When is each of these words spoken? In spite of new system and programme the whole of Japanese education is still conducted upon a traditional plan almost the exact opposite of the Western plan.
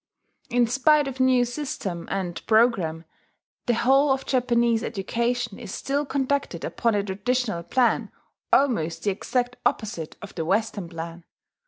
In 0.49 0.65
spite 0.65 1.07
of 1.07 1.19
new 1.19 1.45
system 1.45 2.07
and 2.09 2.43
programme 2.47 3.05
the 3.67 3.75
whole 3.75 4.11
of 4.11 4.25
Japanese 4.25 4.83
education 4.83 5.59
is 5.59 5.71
still 5.71 6.07
conducted 6.07 6.65
upon 6.65 6.95
a 6.95 7.03
traditional 7.03 7.61
plan 7.61 8.11
almost 8.51 9.03
the 9.03 9.11
exact 9.11 9.57
opposite 9.63 10.17
of 10.19 10.33
the 10.33 10.43
Western 10.43 10.89
plan. 10.89 11.23